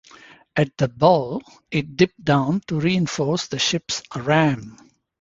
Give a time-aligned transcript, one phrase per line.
[0.55, 4.89] At the bow it dipped down to reinforce the ship's ram.